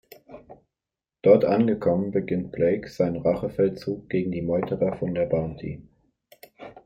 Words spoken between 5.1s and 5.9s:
der Bounty.